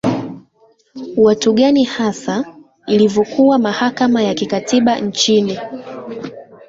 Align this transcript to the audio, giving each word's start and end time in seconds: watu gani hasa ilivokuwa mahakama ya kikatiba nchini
watu 1.17 1.53
gani 1.53 1.83
hasa 1.83 2.45
ilivokuwa 2.87 3.59
mahakama 3.59 4.23
ya 4.23 4.33
kikatiba 4.33 4.99
nchini 4.99 5.59